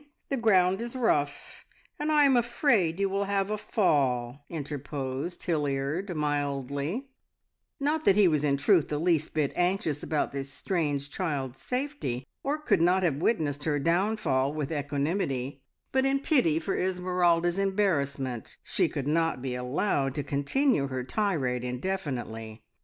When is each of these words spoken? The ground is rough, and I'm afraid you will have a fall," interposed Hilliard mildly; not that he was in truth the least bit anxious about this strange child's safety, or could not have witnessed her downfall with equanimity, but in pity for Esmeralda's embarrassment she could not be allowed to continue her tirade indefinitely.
The 0.29 0.37
ground 0.37 0.81
is 0.81 0.95
rough, 0.95 1.63
and 1.99 2.11
I'm 2.11 2.35
afraid 2.35 2.99
you 2.99 3.07
will 3.07 3.25
have 3.25 3.51
a 3.51 3.55
fall," 3.59 4.43
interposed 4.49 5.43
Hilliard 5.43 6.15
mildly; 6.17 7.09
not 7.79 8.03
that 8.05 8.15
he 8.15 8.27
was 8.27 8.43
in 8.43 8.57
truth 8.57 8.87
the 8.87 8.97
least 8.97 9.35
bit 9.35 9.53
anxious 9.55 10.01
about 10.01 10.31
this 10.31 10.49
strange 10.51 11.11
child's 11.11 11.61
safety, 11.61 12.25
or 12.41 12.57
could 12.57 12.81
not 12.81 13.03
have 13.03 13.17
witnessed 13.17 13.65
her 13.65 13.77
downfall 13.77 14.51
with 14.51 14.71
equanimity, 14.71 15.61
but 15.91 16.03
in 16.03 16.17
pity 16.19 16.57
for 16.57 16.75
Esmeralda's 16.75 17.59
embarrassment 17.59 18.57
she 18.63 18.89
could 18.89 19.07
not 19.07 19.39
be 19.39 19.53
allowed 19.53 20.15
to 20.15 20.23
continue 20.23 20.87
her 20.87 21.03
tirade 21.03 21.63
indefinitely. 21.63 22.63